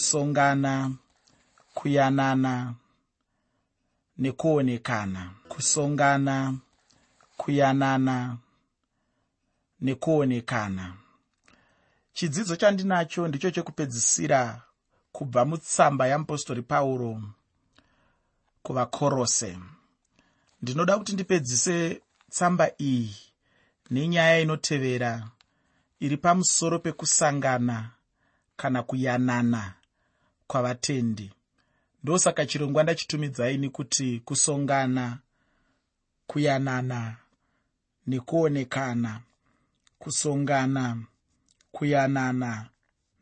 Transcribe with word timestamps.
kusongana 0.00 0.92
kuyanana 1.74 2.74
nekuonekana. 4.18 5.30
Kusongana 5.48 6.54
kuyanana 7.36 8.36
nekuonekana. 9.80 10.94
Chidzidzo 12.12 12.56
chandinacho 12.56 13.28
ndicho 13.28 13.50
chekupedzisira 13.50 14.62
kubva 15.12 15.44
mutsamba 15.44 16.06
yeapostori 16.06 16.62
pauro 16.62 17.22
kuvakorose. 18.62 19.58
Ndinoda 20.62 20.98
kuti 20.98 21.12
ndipedzise 21.12 22.00
tsamba 22.30 22.70
iyi 22.78 23.16
nenyaya 23.90 24.40
inotevera 24.40 25.28
iri 26.00 26.16
pamusoro 26.16 26.78
pekusangana 26.78 27.90
kana 28.56 28.82
kuyanana 28.82 29.79
kwavatendi. 30.50 31.32
Ndosaka 32.04 32.46
chirongwa 32.46 32.82
ndachitumidzaini 32.82 33.70
kuti 33.70 34.22
kusongana 34.24 35.18
kuyanana 36.26 37.16
nekuonekana. 38.06 39.20
Kusongana 39.98 40.96
kuyanana 41.72 42.66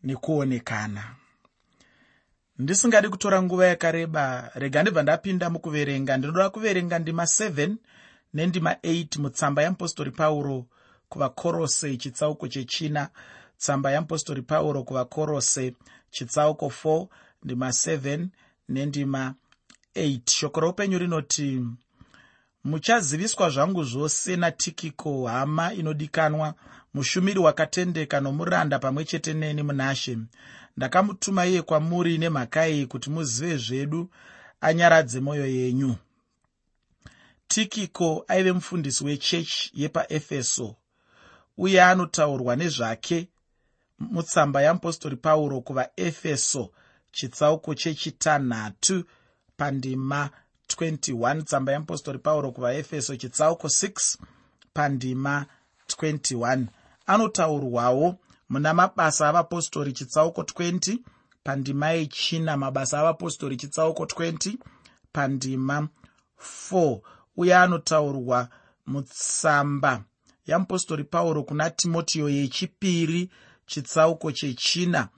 nekuonekana. 0.05 1.05
Ndisingadi 2.59 3.09
kutora 3.09 3.43
nguva 3.43 3.67
yakareba. 3.67 4.51
Rega 4.55 4.83
ndibva 4.83 5.03
ndapinda 5.03 5.51
mukuverenga. 5.51 6.17
Ndinoda 6.17 6.51
kuverenga 6.51 6.99
ndima 6.99 7.23
7 7.25 7.75
nendima 8.35 8.73
8 8.73 9.21
mutsamba 9.21 9.63
yeapostori 9.63 10.11
pauro 10.11 10.67
kuvakorose 11.09 11.97
chitsauko 11.97 12.49
chechina. 12.49 13.09
Tsamba 13.59 13.91
yeapostori 13.91 14.43
pauro 14.43 14.83
kuvakorose 14.83 15.75
chitsauko 16.11 16.67
4 16.85 17.07
ndima 17.43 17.69
7 17.69 18.27
nendima 18.69 19.35
8 19.95 20.21
shoko 20.31 20.61
roupenyu 20.61 20.99
rinoti 20.99 21.65
muchaziviswa 22.65 23.51
zvangu 23.51 23.85
zvose 23.85 24.37
natikiko? 24.37 25.27
Hama 25.27 25.75
inodikanwa 25.75 26.55
mushumiri 26.95 27.39
wakatendeka 27.39 28.21
nomuranda 28.21 28.79
pamwe 28.79 29.05
chete 29.05 29.35
neni 29.35 29.63
munashe 29.63 30.19
ndakamutuma 30.77 31.47
iye 31.47 31.63
kwamuri 31.63 32.19
nemhaka 32.19 32.69
iyi 32.69 32.87
kuti 32.87 33.11
muzive 33.11 33.57
zvedu 33.57 34.11
anyaradze 34.61 35.21
mwoyo 35.21 35.47
yenyu. 35.47 35.95
Tikiko 37.49 38.25
aive 38.29 38.53
mufundisi 38.53 39.05
wechechi 39.05 39.71
yepaefeso 39.75 40.75
uye 41.59 41.83
anotaurwa 41.83 42.57
nezvake 42.57 43.29
mutsamba 43.99 44.63
yeapostori 44.63 45.17
pauro 45.17 45.61
kuvaefeso 45.61 46.71
chitsauko 47.13 47.75
chechitanhatu 47.75 49.05
pandima 49.57 50.31
21 50.69 51.43
tsamba 51.43 51.73
yeapostori 51.73 52.19
pauro 52.19 52.53
kuvaefeso 52.53 53.17
chitsauko 53.17 53.67
6 53.69 54.17
pandima 54.75 55.47
21 55.89 56.67
anotaurwawo 57.07 58.17
muna 58.49 58.75
mabasa 58.75 59.29
avapostori 59.29 59.93
chitsauko 59.93 60.43
20 60.43 60.99
pandima 61.45 61.91
yechina 61.91 62.57
mabasa 62.57 63.01
avapostori 63.01 63.57
chitsauko 63.57 64.05
20 64.05 64.55
pandima 65.13 65.89
4 66.71 67.01
uye 67.37 67.57
anotaurwa 67.57 68.49
mutsamba 68.87 70.05
yeapostori 70.47 71.05
pauro 71.05 71.43
kuna 71.43 71.71
timotiyo 71.71 72.29
yechipiri 72.29 73.31
chitsauko 73.67 74.33
chechina 74.33 75.09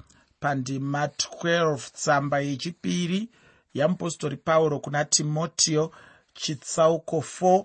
pandima 0.41 1.07
12 1.07 1.77
tsamba 1.93 2.41
yechipiri 2.41 3.29
yeapostori 3.75 4.37
pauro 4.37 4.81
kuna 4.81 5.05
timotiyo 5.05 5.93
chitsauko 6.35 7.25
4 7.41 7.65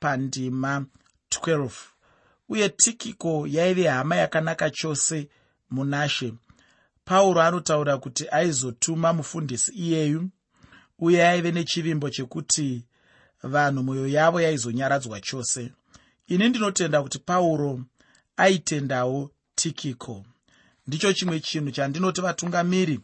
pandima 0.00 0.84
12 1.30 1.70
uye 2.48 2.68
tikiko 2.68 3.46
yaive 3.46 3.88
hama 3.88 4.16
yakanaka 4.16 4.70
chose 4.70 5.28
munashe 5.70 6.34
pauro 7.04 7.42
anotaura 7.42 7.98
kuti 7.98 8.28
aizotuma 8.28 9.12
mufundisi 9.12 9.72
iyeyu 9.72 10.28
uye 10.98 11.28
aive 11.28 11.52
nechivimbo 11.52 12.10
chekuti 12.10 12.84
vanhu 13.42 13.82
mwoyo 13.82 14.06
yavo 14.06 14.40
yaizonyaradzwa 14.40 15.20
chose. 15.20 15.72
Ini 16.26 16.48
ndinotenda 16.48 17.02
kuti 17.02 17.18
pauro 17.18 17.80
aitendawo 18.36 19.30
tikiko 19.54 20.24
ndicho 20.86 21.12
chimwe 21.12 21.40
chinhu 21.40 21.70
chandinoti 21.70 22.20
vatungamiri 22.20 23.00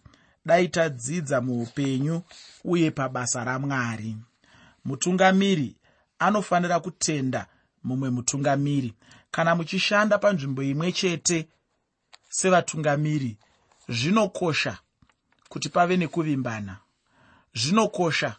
dai 0.46 0.68
tadzidza 0.68 1.40
muupenyu 1.40 2.22
uye 2.64 2.90
pabasa 2.90 3.44
ramwari. 3.44 4.16
Mutungamiri 4.84 5.76
anofanira 6.18 6.80
kutenda 6.80 7.46
mumwe 7.84 8.10
mutungamiri. 8.10 8.94
Kana 9.30 9.54
muchishanda 9.54 10.18
panzvimbo 10.18 10.62
imwe 10.62 10.92
chete 10.92 11.48
sevatungamiri 12.28 13.36
zvinokosha 13.88 14.78
kuti 15.48 15.68
pave 15.68 15.96
nekuvimbana. 15.96 16.76
Zvinokosha 17.54 18.36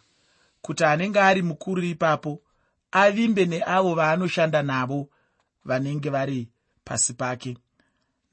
kuti 0.62 0.84
anenge 0.84 1.20
ari 1.20 1.42
mukuru 1.42 1.82
ipapo 1.82 2.42
avimbe 2.92 3.44
neavo 3.46 3.94
vaanoshanda 3.94 4.62
navo 4.62 5.08
vanenge 5.64 6.10
vari 6.10 6.48
pasi 6.84 7.12
pake 7.14 7.56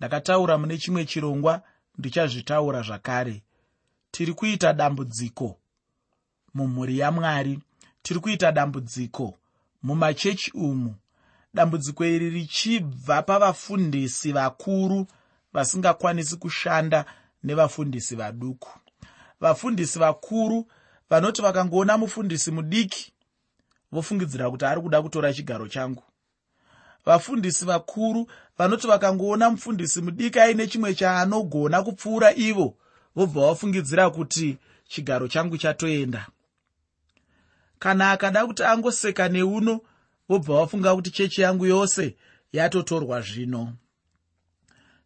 ndakataura 0.01 0.57
mune 0.57 0.77
chimwe 0.77 1.05
chirongwa 1.05 1.61
ndichazvitaura 1.97 2.81
zvakare. 2.81 3.43
Tiri 4.11 4.33
kuita 4.33 4.73
dambudziko 4.73 5.57
mumhuri 6.53 6.99
yamwari. 6.99 7.59
Tiri 8.01 8.19
kuita 8.19 8.51
dambudziko 8.51 9.37
mumachechi 9.83 10.51
umu. 10.51 10.95
Dambudziko 11.53 12.05
iri 12.05 12.29
richibva 12.29 13.21
pavafundisi 13.21 14.31
vakuru 14.31 15.07
vasingakwanisi 15.53 16.35
kushanda 16.37 17.05
nevafundisi 17.43 18.15
vaduku. 18.15 18.69
Vafundisi 19.39 19.99
vakuru 19.99 20.67
vanoti 21.09 21.41
vakangoona 21.41 21.97
mufundisi 21.97 22.51
mudiki 22.51 23.13
vofungidzira 23.91 24.49
kuti 24.51 24.65
ari 24.65 24.81
kuda 24.81 25.01
kutora 25.01 25.33
chigaro 25.33 25.67
changu 25.67 26.03
vafundisi 27.05 27.65
vakuru 27.65 28.27
vanoti 28.57 28.87
vakangoona 28.87 29.49
mufundisi 29.49 30.01
mudiki 30.01 30.39
aine 30.39 30.67
chimwe 30.67 30.93
chaanogona 30.93 31.83
kupfuura 31.83 32.35
ivo 32.35 32.77
vobva 33.15 33.41
vafungidzira 33.41 34.09
kuti 34.09 34.57
chigaro 34.87 35.27
changu 35.27 35.57
chatoenda. 35.57 36.27
Kana 37.79 38.11
akada 38.11 38.47
kuti 38.47 38.63
angoseka 38.63 39.29
neuno 39.29 39.81
vobva 40.29 40.55
vafunga 40.55 40.95
kuti 40.95 41.11
chechi 41.11 41.41
yangu 41.41 41.65
yose 41.65 42.15
yatotorwa 42.53 43.21
zvino. 43.21 43.73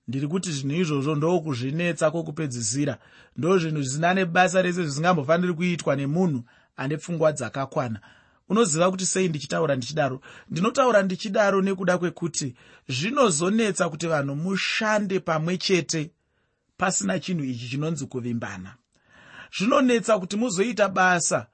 Ndiri 0.08 0.28
kuti 0.28 0.52
zvinhu 0.52 0.82
izvozvo 0.82 1.16
ndokuzvinetsa 1.16 2.12
kwokupedzisira. 2.12 2.98
Ndo 3.38 3.58
zvinhu 3.58 3.82
zvisina 3.82 4.14
nebasa 4.14 4.62
rese 4.62 4.84
zvisingambofaniri 4.84 5.54
kuitwa 5.54 5.96
nemunhu 5.96 6.44
ane 6.78 6.98
pfungwa 6.98 7.32
dzakakwana 7.32 8.00
unoziva 8.50 8.92
kuti 8.92 9.06
sei 9.06 9.28
ndichitaura 9.28 9.76
ndichidaro? 9.76 10.22
Ndinotaura 10.50 11.04
ndichidaro 11.04 11.62
nekuda 11.62 11.98
kwekuti 11.98 12.56
zvinozonetsa 12.88 13.90
kuti 13.90 14.08
vanhu 14.08 14.36
mushande 14.36 15.20
pamwe 15.20 15.58
chete 15.58 16.12
pasina 16.78 17.20
chinhu 17.20 17.44
ichi 17.44 17.70
chinonzi 17.70 18.06
kuvimbana. 18.06 18.76
Zvinonetsa 19.58 20.20
kuti 20.20 20.38
muzoita 20.38 20.90
basa 20.90 21.48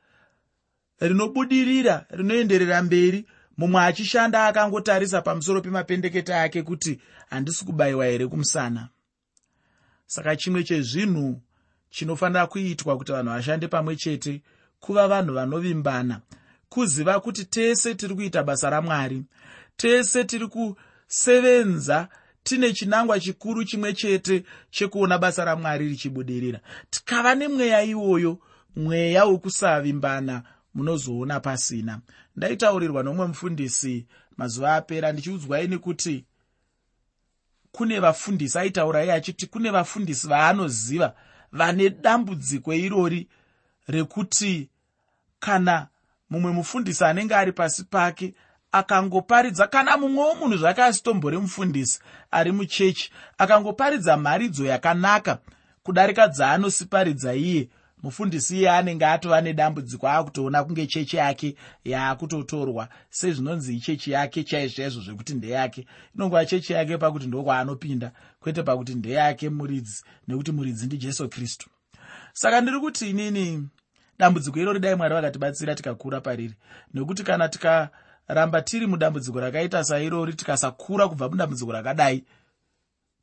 rinobudirira 1.00 2.06
rinoenderera 2.10 2.84
mberi. 2.84 3.26
Mumwe 3.58 3.82
achishanda 3.82 4.46
akangotarisa 4.48 5.22
pamusoro 5.22 5.62
pemapendeketa 5.62 6.42
ake 6.44 6.64
kuti 6.64 7.00
handisi 7.30 7.66
kubayiwa 7.66 8.06
here 8.06 8.28
kumusana. 8.28 8.90
Saka 10.06 10.36
chimwe 10.36 10.64
chezvinhu 10.64 11.42
chinofanira 11.90 12.48
kuitwa 12.48 12.98
kuti 12.98 13.12
vanhu 13.12 13.30
vashande 13.34 13.68
pamwe 13.68 13.96
chete 13.96 14.42
kuva 14.80 15.08
vanhu 15.08 15.34
vanovimbana 15.34 16.22
kuziva 16.72 17.20
kuti 17.20 17.46
tese 17.46 17.96
tiri 17.96 18.16
kuita 18.16 18.44
basa 18.44 18.70
ramwari. 18.70 19.24
Tese 19.78 20.24
tiri 20.24 20.48
kusevenza 20.48 22.08
tine 22.44 22.74
chinangwa 22.74 23.20
chikuru 23.20 23.64
chimwe 23.64 23.94
chete 23.94 24.44
chekuona 24.70 25.18
basa 25.18 25.46
ramwari 25.46 25.88
richibudirira. 25.88 26.60
Tikava 26.90 27.36
nemweya 27.36 27.84
iwoyo 27.84 28.40
mweya 28.76 29.26
wekusavimbana 29.26 30.44
munozoona 30.74 31.40
pasina. 31.40 32.00
Ndaitaurirwa 32.36 33.04
nomwe 33.04 33.28
mufundisi 33.28 34.06
mazuva 34.38 34.76
apera 34.76 35.12
ndichiudzwaini 35.12 35.78
kuti 35.78 36.26
kune 37.72 38.00
vafundisi 38.00 38.60
aitaura 38.60 39.04
iye 39.04 39.14
achiti 39.14 39.48
kune 39.48 39.70
vafundisi 39.70 40.28
vaanoziva 40.28 41.16
vane 41.52 41.90
dambudziko 41.90 42.74
irori 42.74 43.28
rekuti 43.88 44.70
kana 45.40 45.88
mumwe 46.32 46.52
mufundisi 46.52 47.04
anenge 47.04 47.36
ari 47.36 47.52
pasi 47.52 47.84
pake 47.84 48.34
akangoparidza 48.72 49.68
kana 49.68 49.98
mumwewo 49.98 50.36
munhu 50.36 50.58
zvake 50.58 50.84
asitombori 50.84 51.38
mufundisi 51.38 52.00
ari 52.32 52.52
muchechi 52.52 53.12
akangoparidza 53.38 54.18
mharidzo 54.18 54.66
yakanaka 54.66 55.40
kudarika 55.84 56.28
dzaanosiparidza 56.28 57.34
iye. 57.34 57.70
Mufundisi 58.04 58.58
iye 58.58 58.70
anenge 58.70 59.06
atova 59.06 59.42
nedambudziko 59.42 60.08
aakutoona 60.08 60.64
kunge 60.64 60.88
chechi 60.88 61.18
yake 61.18 61.56
yaakutotorwa. 61.86 62.88
Sezvinonzi 63.10 63.76
ichechi 63.76 64.12
yake 64.12 64.44
chaizvaizvo 64.44 65.02
zvekuti 65.02 65.34
ndeyake. 65.34 65.86
Inongova 66.16 66.46
chechi 66.46 66.74
yake 66.74 66.98
pakuti 66.98 67.28
ndokwaanopinda 67.28 68.12
kwete 68.40 68.64
pakuti 68.64 68.96
ndeyake 68.96 69.50
muridzi 69.50 70.04
nekuti 70.28 70.52
muridzi 70.52 70.86
ndijesu 70.86 71.30
kristu. 71.30 71.70
Saka 72.34 72.62
ndiri 72.62 72.80
kuti 72.80 73.10
inini 73.10 73.68
dambudziko 74.20 74.60
irori 74.60 74.80
dai 74.80 74.96
mwari 74.96 75.14
vakatibatsira 75.16 75.76
tikakura 75.76 76.22
pariri. 76.22 76.54
Nekuti 76.94 77.24
kana 77.24 77.50
tikaramba 77.50 78.62
tiri 78.62 78.88
mudambudziko 78.88 79.40
rakaita 79.40 79.84
sairori 79.84 80.34
tikasakura 80.34 81.08
kubva 81.08 81.30
mudambudziko 81.30 81.72
rakadai 81.72 82.24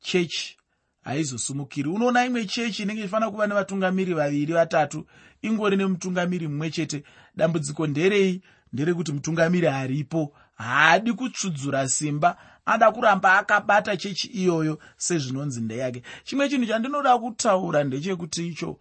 chechi 0.00 0.56
haizosumukiri 1.04 1.88
unoona 1.88 2.24
imwe 2.24 2.44
chechi 2.44 2.82
inenge 2.82 3.00
ichifanira 3.00 3.30
kuva 3.30 3.46
nevatungamiri 3.46 4.14
vaviri 4.14 4.52
vatatu 4.52 5.06
ingori 5.42 5.76
nemutungamiri 5.76 6.48
mumwe 6.48 6.70
chete. 6.70 7.04
Dambudziko 7.36 7.86
nderei? 7.86 8.42
Nderekuti 8.72 9.12
mutungamiri 9.12 9.66
haripo. 9.66 10.32
Haadi 10.54 11.12
kutsudzura 11.12 11.88
simba 11.88 12.36
ada 12.66 12.92
kuramba 12.92 13.38
akabata 13.38 13.96
chechi 13.96 14.28
iyoyo 14.28 14.78
sezvinonzi 14.96 15.60
ndeyake. 15.60 16.02
Chimwe 16.24 16.48
chinhu 16.48 16.66
chandinoda 16.66 17.18
kutaura 17.18 17.84
ndechekuti 17.84 18.48
icho 18.48 18.78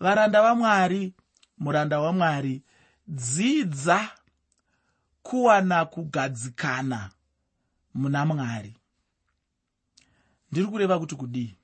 varanda 0.00 0.42
vamwari 0.42 1.14
muranda 1.58 2.00
wamwari 2.00 2.62
dzidza 3.08 4.08
kuwana 5.22 5.84
kugadzikana 5.84 7.10
muna 7.94 8.26
mwari. 8.26 8.76
Ndiri 10.52 10.66
kureva 10.66 10.98
kuti 10.98 11.14
kudii? 11.16 11.54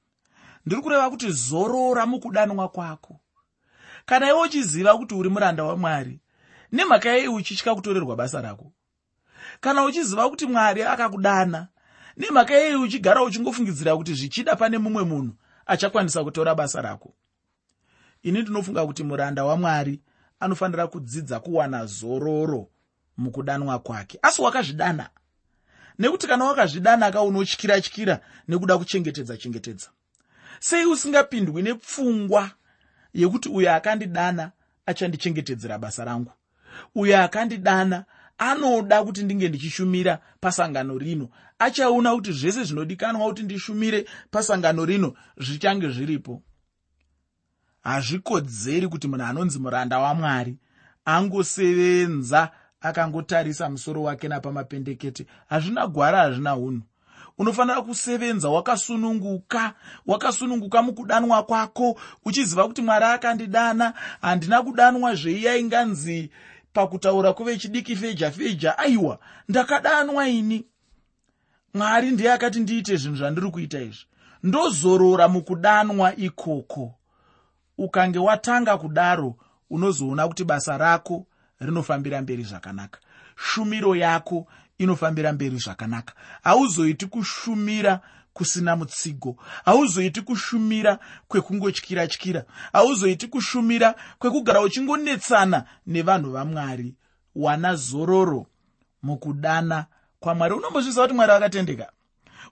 Ndiri 0.67 0.83
kureva 0.83 1.11
kuti 1.11 1.31
zorora 1.31 2.07
mukudanwa 2.07 2.69
kwako. 2.69 3.21
Kana 4.07 4.29
iwe 4.29 4.41
uchiziva 4.43 4.99
kuti 4.99 5.15
uri 5.15 5.29
muranda 5.29 5.65
wamwari 5.65 6.21
nemhaka 6.73 7.09
yei 7.09 7.29
uchitya 7.29 7.75
kutorerwa 7.75 8.17
basa 8.17 8.41
rako? 8.41 8.73
Kana 9.61 9.85
uchiziva 9.85 10.31
kuti 10.31 10.47
mwari 10.47 10.83
akakudana 10.83 11.69
nemhaka 12.17 12.55
yei 12.55 12.75
uchigara 12.75 13.23
uchingofungidzira 13.23 13.97
kuti 13.97 14.15
zvichida 14.15 14.57
pane 14.57 14.79
mumwe 14.79 15.05
munhu 15.05 15.35
achakwanisa 15.67 16.25
kutora 16.25 16.55
basa 16.55 16.83
rako 16.83 17.15
ini 18.27 18.43
ndinofunga 18.43 18.87
kuti 18.87 19.05
muranda 19.05 19.45
wamwari 19.45 20.01
anofanira 20.41 20.87
kudzidza 20.87 21.41
kuwana 21.41 21.87
zororo 21.87 22.69
mukudanwa 23.17 23.79
kwake. 23.79 24.19
Asi 24.23 24.43
wakazvidana. 24.43 25.09
Nekuti 25.99 26.27
kana 26.27 26.45
wakazvidanaka 26.45 27.23
unotyira 27.23 27.81
tyira 27.81 28.21
nekuda 28.49 28.79
kuchengetedza 28.79 29.37
chengetedza. 29.37 29.89
Sei 30.61 30.87
usingapindwi 30.87 31.63
nepfungwa 31.63 32.51
yekuti 33.15 33.49
uyo 33.49 33.75
akandidana 33.75 34.53
achandichengetedzera 34.87 35.79
basa 35.79 36.05
rangu? 36.05 36.33
Uyo 36.95 37.23
akandidana 37.23 38.05
anoda 38.39 39.05
kuti 39.05 39.23
ndinge 39.23 39.49
ndichishumira 39.49 40.19
pasangano 40.41 40.99
rino. 40.99 41.29
Achaona 41.59 42.15
kuti 42.15 42.33
zvese 42.33 42.65
zvinodikanwa 42.65 43.29
kuti 43.29 43.43
ndishumire 43.43 44.07
pasangano 44.31 44.85
rino 44.85 45.15
zvichange 45.39 45.89
zviripo 45.89 46.43
hazvikodzeri 47.87 48.89
kuti 48.89 49.09
munhu 49.09 49.25
anonzi 49.25 49.59
muranda 49.59 49.99
wamwari 49.99 50.57
angosevenza 51.05 52.51
akangotarisa 52.81 53.71
musoro 53.71 54.03
wake 54.03 54.29
napamapendekete. 54.29 55.27
Hazvina 55.49 55.87
gwara 55.87 56.19
hazvina 56.19 56.57
unhu 56.57 56.83
unofanira 57.39 57.83
kusevenza 57.83 58.49
wakasununguka 58.49 59.75
wakasununguka 60.07 60.83
mukudanwa 60.83 61.43
kwako 61.43 62.01
uchiziva 62.25 62.67
kuti 62.67 62.83
mwari 62.83 63.05
akandidana. 63.05 63.95
Handina 64.21 64.63
kudanwa 64.63 65.15
zveiyainganzi 65.15 66.31
pakutaura 66.73 67.33
kuvechidiki 67.33 67.97
feja 67.97 68.31
feja. 68.31 68.79
Aiwa 68.79 69.19
ndakadanwa 69.49 70.29
ini. 70.29 70.67
Mwari 71.75 72.11
ndiye 72.11 72.33
akati 72.33 72.61
ndiite 72.61 72.97
zvinhu 72.97 73.17
zvandiri 73.17 73.51
kuita 73.51 73.81
izvi. 73.81 74.07
Ndozorora 74.43 75.29
mukudanwa 75.29 76.17
ikoko 76.17 76.95
ukange 77.79 78.19
watanga 78.19 78.79
kudaro 78.79 79.35
unozoona 79.71 80.29
kuti 80.29 80.45
basa 80.45 80.79
rako 80.79 81.27
rinofambira 81.61 82.23
mberi 82.23 82.43
zvakanaka. 82.43 83.01
Shumiro 83.37 83.97
yako 83.97 84.47
inofambira 84.79 85.33
mberi 85.33 85.57
zvakanaka. 85.59 86.15
Hauzoiti 86.43 87.07
kushumira 87.07 88.01
kusina 88.33 88.77
mutsigo 88.77 89.37
hauzoiti 89.65 90.23
kushumira 90.23 90.99
kwekungotyira 91.29 92.07
tyira 92.07 92.45
hauzoiti 92.73 93.29
kushumira 93.29 93.95
kwekugara 94.19 94.61
uchingonetsana 94.61 95.65
nevanhu 95.87 96.31
vamwari 96.31 96.95
wana 97.37 97.75
zororo 97.75 98.47
mukudana 99.03 99.87
kwamwari 100.21 100.55
unombozviziva 100.55 101.03
kuti 101.03 101.15
mwari 101.15 101.33
vakatendeka 101.33 101.93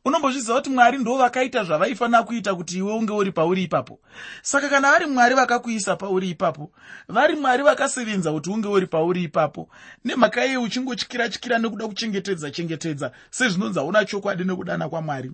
unombozviziva 0.04 0.54
kuti 0.54 0.70
mwari 0.70 0.98
ndo 0.98 1.16
vakaita 1.16 1.64
zvavaifanira 1.64 2.22
kuita 2.22 2.54
kuti 2.54 2.78
iwe 2.78 2.92
unge 2.92 3.12
uri 3.12 3.32
pauri 3.32 3.62
ipapo? 3.62 4.00
Saka 4.42 4.68
kana 4.68 4.90
vari 4.90 5.06
mwari 5.06 5.34
vakakuisa 5.34 5.96
pauri 5.96 6.30
ipapo 6.30 6.72
vari 7.08 7.36
mwari 7.36 7.62
vakasevenza 7.62 8.32
kuti 8.32 8.50
unge 8.50 8.68
uri 8.68 8.86
pauri 8.86 9.22
ipapo 9.22 9.68
nemhaka 10.04 10.46
iye 10.46 10.56
uchingotyira 10.56 11.28
tyira 11.28 11.58
nekuda 11.58 11.88
kuchengetedza 11.88 12.50
chengetedza 12.50 13.12
sezvinonzi 13.30 13.78
hauna 13.78 14.04
chokwadi 14.04 14.44
nekudana 14.44 14.88
kwamwari. 14.88 15.32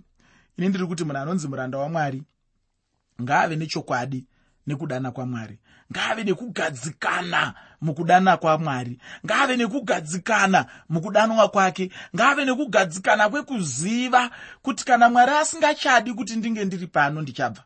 Ini 0.57 0.69
ndiri 0.69 0.87
kuti 0.87 1.05
munhu 1.05 1.19
anonzi 1.19 1.49
muranda 1.49 1.79
wamwari 1.79 2.23
ngaave 3.23 3.57
nechokwadi 3.57 4.27
nekudana 4.67 5.11
kwamwari 5.11 5.59
ngaave 5.93 6.25
nekugadzikana 6.25 7.55
mukudana 7.81 8.37
kwamwari 8.37 8.99
ngaave 9.27 9.57
nekugadzikana 9.57 10.67
mukudanwa 10.89 11.49
kwake. 11.49 11.91
Ngaave 12.17 12.45
nekugadzikana 12.45 13.29
kwekuziva 13.29 14.31
kuti 14.63 14.85
kana 14.85 15.11
mwari 15.11 15.33
asingachadi 15.33 16.15
kuti 16.15 16.37
ndinge 16.37 16.65
ndiri 16.65 16.87
pano 16.87 17.23
ndichabva. 17.23 17.63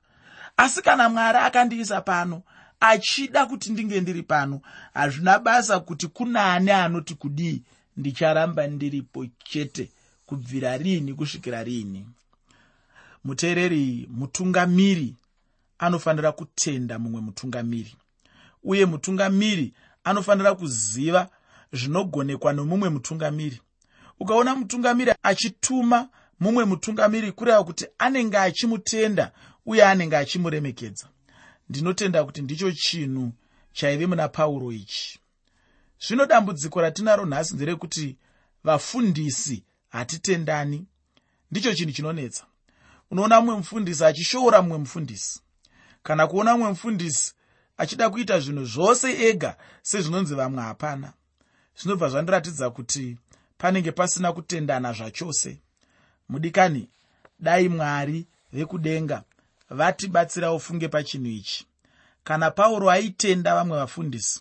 Asi 0.56 0.82
kana 0.82 1.08
mwari 1.08 1.38
akandiisa 1.38 2.00
pano 2.00 2.42
achida 2.80 3.46
kuti 3.46 3.72
ndinge 3.72 4.00
ndiri 4.00 4.22
pano 4.22 4.60
hazvina 4.94 5.38
basa 5.38 5.80
kuti 5.80 6.06
kunaani 6.06 6.70
anoti 6.70 7.14
kudii 7.14 7.62
ndicharamba 7.96 8.66
ndiripo 8.66 9.26
chete 9.44 9.90
kubvira 10.26 10.76
riini 10.76 11.14
kusvikira 11.14 11.62
riini 11.64 12.06
muteereri 13.24 14.08
mutungamiri 14.10 15.14
anofanira 15.78 16.32
kutenda 16.32 16.98
mumwe 16.98 17.20
mutungamiri 17.20 17.94
uye 18.64 18.86
mutungamiri 18.86 19.74
anofanira 20.04 20.54
kuziva 20.54 21.28
zvinogonekwa 21.72 22.52
nomumwe 22.52 22.88
mutungamiri. 22.88 23.60
Ukaona 24.20 24.54
mutungamiri 24.54 25.12
achituma 25.22 26.08
mumwe 26.40 26.64
mutungamiri 26.64 27.32
kureva 27.32 27.64
kuti 27.64 27.86
anenge 27.98 28.38
achimutenda 28.38 29.32
uye 29.66 29.84
anenge 29.84 30.16
achimuremekedza. 30.16 31.08
Ndinotenda 31.68 32.24
kuti 32.24 32.42
ndicho 32.42 32.72
chinhu 32.72 33.32
chaive 33.72 34.06
muna 34.06 34.28
pauro 34.28 34.72
ichi. 34.72 35.20
Zvino 36.06 36.26
dambudziko 36.26 36.80
ratinaro 36.80 37.26
nhasi 37.26 37.54
nderekuti 37.54 38.16
vafundisi 38.64 39.62
hatitendani. 39.88 40.86
Ndicho 41.50 41.74
chinhu 41.74 41.92
chinonetsa. 41.92 42.44
Unoona 43.10 43.40
mumwe 43.40 43.56
mufundisi 43.56 44.04
achishoora 44.04 44.62
mumwe 44.62 44.78
mufundisi. 44.78 45.40
Kana 46.02 46.26
kuona 46.26 46.52
mumwe 46.52 46.68
mufundisi 46.68 47.34
achida 47.76 48.10
kuita 48.10 48.40
zvinhu 48.40 48.64
zvose 48.64 49.28
ega 49.28 49.56
sezvinonzi 49.82 50.34
vamwe 50.34 50.62
hapana. 50.62 51.12
Zvinobva 51.78 52.08
zvandiratidza 52.08 52.70
kuti 52.70 53.16
panenge 53.58 53.92
pasina 53.92 54.32
kutendana 54.32 54.92
zvachose. 54.92 55.58
Mudikani 56.28 56.88
dai 57.40 57.68
mwari 57.68 58.26
vekudenga 58.52 59.22
vatibatsira 59.70 60.52
ufunge 60.52 60.88
pachinhu 60.88 61.26
ichi. 61.30 61.66
Kana 62.24 62.50
pauro 62.50 62.90
aitenda 62.90 63.54
vamwe 63.54 63.78
vafundisi 63.78 64.40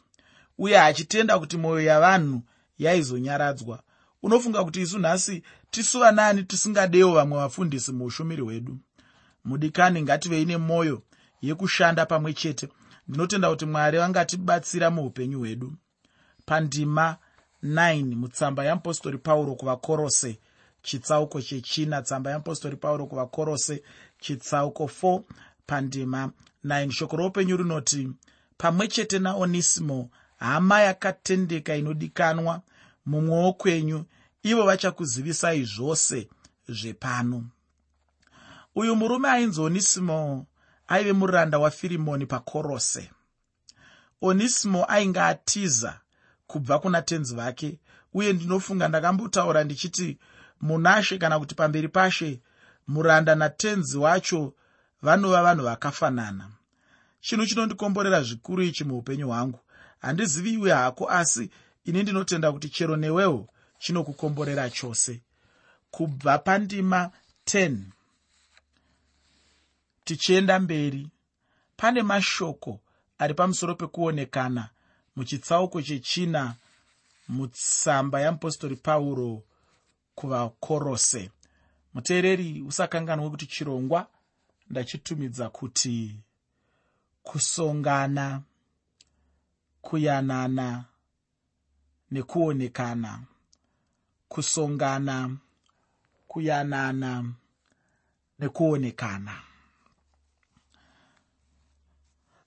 uye 0.58 0.80
achitenda 0.80 1.40
kuti 1.40 1.58
mwoyo 1.58 1.86
yavanhu 1.86 2.42
yaizonyaradzwa 2.80 3.84
unofunga 4.24 4.64
kuti 4.64 4.82
isu 4.82 5.00
nhasi 5.00 5.44
tisu 5.72 6.00
vanani 6.00 6.44
tisingadewo 6.44 7.14
vamwe 7.14 7.38
vafundisi 7.38 7.92
muushumiri 7.92 8.42
hwedu. 8.42 8.78
Mudikani 9.46 10.02
ngativei 10.02 10.46
nemwoyo 10.46 11.02
yekushanda 11.42 12.06
pamwe 12.06 12.34
chete 12.34 12.68
ndinotenda 13.08 13.50
kuti 13.50 13.66
mwari 13.66 13.98
vangatibatsira 13.98 14.92
muupenyu 14.92 15.40
hwedu. 15.40 15.74
Pandima 16.46 17.18
9 17.64 18.16
mutsamba 18.16 18.64
yeapostori 18.64 19.18
pauro 19.18 19.56
kuvakorose 19.56 20.40
chitsauko 20.82 21.42
chechina 21.42 22.02
tsamba 22.02 22.30
yeapostori 22.32 22.76
pauro 22.76 23.06
kuvakorose 23.06 23.84
chitsauko 24.20 24.84
4 24.84 25.22
pandima 25.66 26.32
9 26.66 26.92
shoko 26.92 27.16
roupenyu 27.18 27.58
rinoti 27.58 28.10
pamwe 28.58 28.88
chete 28.88 29.20
naonisimo 29.20 30.10
hama 30.40 30.82
yakatendeka 30.82 31.76
inodikanwa 31.76 32.62
mumwe 33.06 33.36
wokwenyu 33.44 34.06
ivo 34.44 34.64
vachakuzivisai 34.66 35.64
zvose 35.64 36.30
zvepano. 36.70 37.46
Uyu 38.76 38.96
murume 38.96 39.30
ainzi 39.30 39.62
onisimo 39.62 40.46
aive 40.88 41.14
muranda 41.14 41.60
wafirimoni 41.60 42.26
pakorose. 42.26 43.10
Onisimo 44.22 44.86
ainge 44.90 45.20
atiza 45.22 46.00
kubva 46.48 46.80
kuna 46.80 47.02
tenzi 47.02 47.36
vake 47.36 47.80
uye 48.14 48.34
ndinofunga 48.34 48.88
ndakambotaura 48.88 49.64
ndichiti 49.64 50.18
munashe 50.62 51.18
kana 51.18 51.40
kuti 51.40 51.56
pamberi 51.56 51.88
pashe 51.88 52.42
muranda 52.88 53.36
natenzi 53.36 53.98
wacho 53.98 54.54
vanova 55.02 55.44
vanhu 55.44 55.64
vakafanana. 55.66 56.50
Chinhu 57.22 57.46
chinondikomborera 57.46 58.22
zvikuru 58.24 58.64
ichi 58.64 58.84
muupenyu 58.84 59.28
hwangu. 59.28 59.60
Handiziviwe 60.02 60.72
hako 60.72 61.10
asi 61.10 61.50
ini 61.86 62.04
ndinotenda 62.04 62.52
kuti 62.52 62.70
chero 62.70 62.96
newewo 62.96 63.50
chinokukomborera 63.80 64.70
chose. 64.70 65.22
Kubva 65.92 66.38
pandima 66.38 67.12
10 67.46 67.78
tichienda 70.04 70.60
mberi. 70.60 71.10
Pane 71.78 72.04
mashoko 72.04 72.80
ari 73.18 73.34
pamusoro 73.34 73.76
pekuonekana 73.76 74.70
muchitsauko 75.16 75.82
chechina 75.82 76.56
mutsamba 77.28 78.22
yamupostori 78.22 78.76
pauro 78.76 79.44
kuvakorose. 80.16 81.32
Muteereri 81.94 82.62
usakanganwe 82.62 83.30
kuti 83.30 83.46
chirongwa 83.46 84.08
ndachitumidza 84.70 85.50
kuti 85.50 86.16
kusongana 87.24 88.42
kuyanana 89.82 90.86
nekuonekana. 92.12 93.20
Kusongana 94.30 95.38
kuyanana 96.28 97.34
nekuonekana 98.40 99.53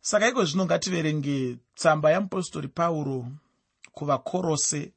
saka 0.06 0.28
iko 0.28 0.44
zvino 0.44 0.64
ngativerenge 0.64 1.58
tsamba 1.74 2.10
yamupostori 2.10 2.68
pauro 2.68 3.26
kuvakorose 3.92 4.92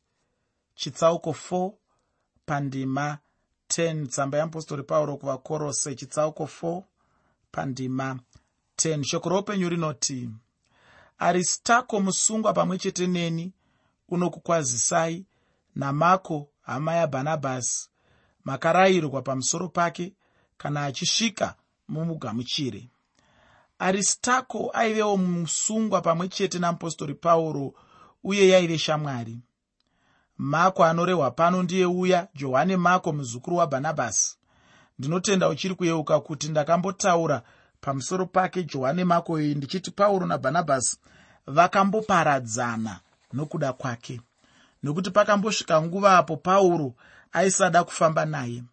chitsauko 0.75 1.32
4 1.51 1.72
pandima 2.46 3.18
10 3.70 4.08
tsamba 4.08 4.38
yamupostori 4.38 4.84
pauro 4.84 5.18
kuvakorose 5.18 5.96
chitsauko 5.96 6.44
4 6.44 6.84
pandima 7.51 8.20
10 8.78 9.04
shoko 9.04 9.30
roupenyu 9.30 9.70
rinoti 9.70 10.30
aristako 11.18 12.00
musungwa 12.00 12.54
pamwe 12.54 12.78
chete 12.78 13.08
neni 13.08 13.54
unokukwazisai 14.10 15.25
namako 15.75 16.50
hama 16.62 16.94
yabhanabhasi 16.94 17.89
makarayirwa 18.44 19.22
pamusoro 19.22 19.70
pake 19.70 20.13
kana 20.58 20.86
achisvika 20.86 21.56
mumugamuchire 21.88 22.89
aristako 23.79 24.71
aivewo 24.74 25.17
musungwa 25.17 26.01
pamwe 26.01 26.27
chete 26.27 26.59
namupostori 26.59 27.13
pauro 27.13 27.74
uye 28.24 28.48
yaive 28.50 28.77
shamwari. 28.77 29.39
Mako 30.38 30.86
anorehwa 30.86 31.31
pano 31.31 31.63
ndiye 31.63 31.86
uya 31.86 32.27
johani 32.36 32.77
mako 32.77 33.13
muzukuru 33.13 33.57
wabhanabhasi 33.57 34.38
ndinotenda 35.00 35.50
uchiri 35.50 35.75
kuyeuka 35.75 36.19
kuti 36.19 36.50
ndakambotaura 36.50 37.41
pamusoro 37.81 38.25
pake 38.25 38.63
johani 38.63 39.03
mako 39.03 39.39
iyi 39.41 39.55
ndichiti 39.55 39.91
pauro 39.91 40.25
nabhanabhasi 40.27 40.98
vakamboparadzana 41.48 43.00
nokuda 43.33 43.74
kwake. 43.74 44.21
Nokuti 44.83 45.12
pakambosvika 45.12 45.81
nguva 45.81 46.17
apo 46.17 46.38
pauro 46.38 46.93
aisada 47.31 47.83
kufamba 47.83 48.25
naye 48.25 48.63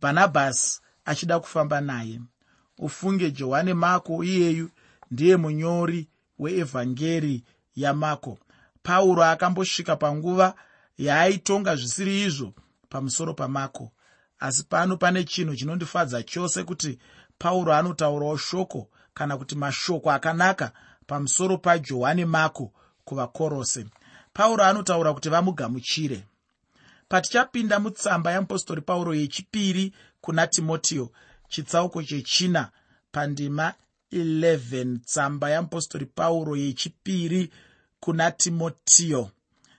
bhanabhasi 0.00 0.80
achida 1.04 1.40
kufamba 1.40 1.80
naye 1.80 2.20
ufunge 2.78 3.30
johani 3.30 3.74
mako 3.74 4.24
iyeyu 4.24 4.70
ndiye 5.10 5.36
munyori 5.36 6.08
weevhangeri 6.38 7.44
yamako 7.76 8.38
pauro 8.82 9.24
akambosvika 9.24 9.96
panguva 9.96 10.54
yaaitonga 10.98 11.76
zvisiri 11.76 12.22
izvo 12.22 12.52
pamusoro 12.88 13.34
pamako 13.34 13.92
asi 14.38 14.62
pano 14.64 14.96
pane 14.96 15.24
chinhu 15.24 15.56
chinondifadza 15.56 16.22
chose 16.22 16.64
kuti 16.64 16.98
pauro 17.38 17.74
anotaurawo 17.74 18.36
shoko 18.36 18.88
kana 19.14 19.36
kuti 19.36 19.54
mashoko 19.54 20.10
akanaka 20.10 20.72
pamusoro 21.06 21.58
pajohani 21.58 22.24
mako 22.24 22.72
kuvakorose. 23.04 23.86
Pauro 24.32 24.64
anotaura 24.64 25.12
kuti 25.14 25.28
vamugamuchire. 25.28 26.24
Patichapinda 27.08 27.80
mutsamba 27.80 28.30
yeapostori 28.30 28.80
pauro 28.80 29.14
yechipiri 29.14 29.92
kuna 30.20 30.46
timotiyo 30.46 31.12
chitsauko 31.48 32.02
chechina 32.02 32.70
pandima 33.12 33.74
11 34.12 34.98
tsamba 34.98 35.50
yeapostori 35.50 36.06
pauro 36.06 36.56
yechipiri 36.56 37.52
kuna 38.00 38.30
timotiyo. 38.30 39.30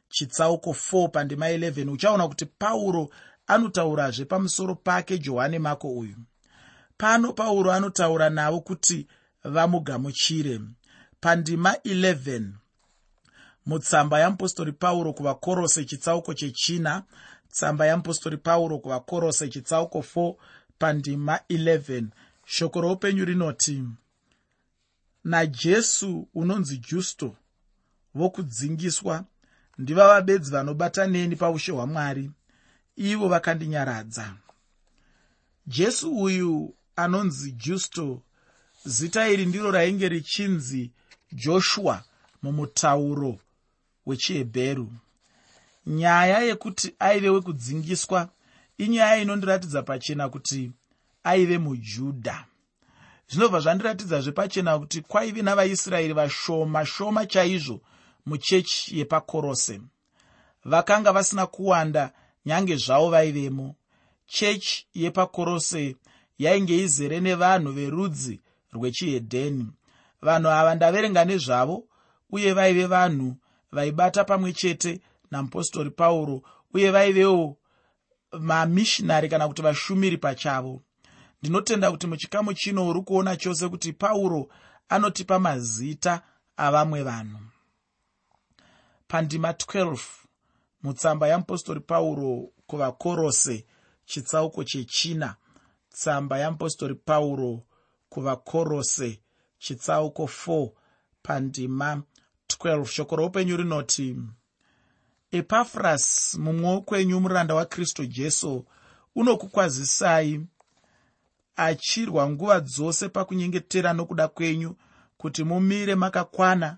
Chitsauko 0.10 0.70
4 0.72 1.10
pandima 1.10 1.50
11 1.50 1.90
uchaona 1.92 2.28
kuti 2.28 2.46
pauro 2.46 3.10
anotaurazve 3.48 4.26
pamusoro 4.26 4.76
pake 4.76 5.18
johani 5.18 5.60
mako 5.60 5.90
uyu. 5.90 6.16
Pano 6.98 7.34
pauro 7.34 7.72
anotaura 7.72 8.30
navo 8.30 8.60
kuti 8.60 9.08
vamugamuchire. 9.44 10.62
Pandima 11.22 11.74
11 11.74 12.44
mutsamba 13.66 14.20
yamupostori 14.20 14.72
pauro 14.72 15.14
kuvakorose 15.14 15.86
chitsauko 15.86 16.34
chechina. 16.34 17.04
Tsamba 17.52 17.86
yamupostori 17.86 18.38
pauro 18.38 18.80
kuvakorose 18.80 19.48
chitsauko 19.50 20.00
4 20.00 20.36
pandima 20.80 21.40
11 21.50 22.06
shoko 22.46 22.82
roupenyu 22.82 23.26
rinoti 23.26 23.84
najesu 25.24 26.28
unonzi 26.34 26.78
justo 26.78 27.36
vokudzingiswa 28.16 29.26
ndivava 29.78 30.22
bedzi 30.22 30.52
vanobata 30.52 31.08
neni 31.08 31.36
paushe 31.36 31.72
hwamwari 31.72 32.32
ivo 32.96 33.28
vakandinyaradza. 33.28 34.34
Jesu 35.68 36.18
uyu 36.22 36.74
anonzi 36.96 37.52
justo 37.52 38.22
zita 38.86 39.30
iri 39.30 39.46
ndiro 39.46 39.72
rainge 39.72 40.10
richinzi 40.10 40.92
joshua 41.32 42.04
mumutauro 42.42 43.40
wechihebheru. 44.06 44.94
Nyaya 45.86 46.40
yekuti 46.40 46.96
aive 47.00 47.30
wekudzingiswa 47.30 48.30
inyaya 48.78 49.22
inondiratidza 49.22 49.84
pachena 49.84 50.30
kuti 50.30 50.72
aive 51.24 51.58
mujudha. 51.58 52.46
Zvinobva 53.30 53.60
zvandiratidzazve 53.60 54.32
pachena 54.32 54.80
kuti 54.80 55.02
kwaive 55.02 55.42
navaisraeri 55.42 56.14
vashoma 56.14 56.86
shoma 56.86 57.26
chaizvo 57.26 57.82
muchechi 58.26 59.00
yepakorose. 59.00 59.82
Vakanga 60.66 61.12
vasina 61.12 61.48
kuwanda 61.48 62.12
nyange 62.46 62.76
zvavo 62.76 63.10
vaivemo. 63.10 63.76
Chechi 64.28 64.88
yepakorose 64.94 65.96
yainge 66.40 66.78
izere 66.78 67.20
nevanhu 67.20 67.72
verudzi 67.72 68.40
rwechihedheni. 68.74 69.68
Vanhu 70.22 70.50
ava 70.50 70.76
ndaverenga 70.76 71.26
nezvavo 71.26 71.84
uye 72.32 72.54
vaive 72.54 72.86
vanhu 72.86 73.36
vaibata 73.72 74.24
pamwe 74.24 74.54
chete 74.54 75.02
namupostori 75.32 75.90
pauro 75.90 76.42
uye 76.74 76.92
vaivewo 76.92 77.58
mamishinari 78.40 79.30
kana 79.30 79.48
kuti 79.48 79.62
vashumiri 79.62 80.18
pachavo. 80.18 80.82
Ndinotenda 81.42 81.92
kuti 81.92 82.08
muchikamu 82.08 82.54
chino 82.54 82.88
uri 82.88 83.02
kuona 83.02 83.36
chose 83.38 83.70
kuti 83.70 83.94
pauro 83.94 84.48
anotipa 84.90 85.40
mazita 85.40 86.22
avamwe 86.58 87.04
vanhu. 87.04 87.40
Pandima 89.08 89.52
12 89.52 90.00
mutsamba 90.84 91.28
yamupostori 91.28 91.80
pauro 91.80 92.50
kuvakorose 92.68 93.66
chitsauko 94.06 94.64
chechina. 94.64 95.36
Tsamba 95.90 96.40
yamupostori 96.40 96.96
pauro 96.96 97.64
kuvakorose 98.10 99.20
chitsauko 99.60 100.24
4 100.24 100.70
pandima 101.24 102.04
12 102.48 102.86
shoko 102.86 103.16
roupenyu 103.16 103.58
rinoti 103.58 104.16
epafurasi 105.32 106.40
mumwe 106.40 106.70
wokwenyu 106.70 107.20
muranda 107.20 107.56
wakristu 107.56 108.06
jesu 108.06 108.66
unokukwazisai 109.16 110.46
achirwa 111.56 112.30
nguva 112.30 112.60
dzose 112.60 113.10
pakunyengetera 113.10 113.94
nokuda 113.94 114.28
kwenyu 114.28 114.76
kuti 115.18 115.44
mumire 115.44 115.96
makakwana 115.96 116.78